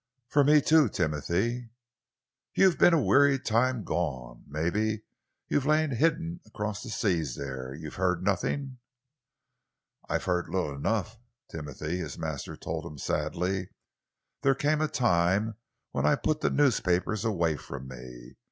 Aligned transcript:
"For 0.29 0.43
me, 0.43 0.61
too, 0.61 0.89
Timothy!" 0.89 1.69
"You've 2.55 2.79
been 2.79 2.95
a 2.95 2.99
weary 3.03 3.37
time 3.37 3.83
gone. 3.83 4.45
Maybe 4.47 5.03
you've 5.47 5.67
lain 5.67 5.91
hidden 5.91 6.39
across 6.43 6.81
the 6.81 6.89
seas 6.89 7.35
there 7.35 7.75
you've 7.75 7.97
heard 8.01 8.23
nothing." 8.23 8.79
"I've 10.09 10.23
heard 10.23 10.49
little 10.49 10.73
enough, 10.73 11.19
Timothy," 11.51 11.99
his 11.99 12.17
master 12.17 12.57
told 12.57 12.83
him 12.91 12.97
sadly. 12.97 13.69
"There 14.41 14.55
came 14.55 14.81
a 14.81 14.87
time 14.87 15.57
when 15.91 16.07
I 16.07 16.15
put 16.15 16.41
the 16.41 16.49
newspapers 16.49 17.23
away 17.23 17.55
from 17.55 17.87
me. 17.87 18.37